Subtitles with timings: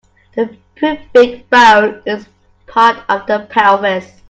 [0.35, 2.27] The pubic bone is
[2.65, 4.11] part of the pelvis.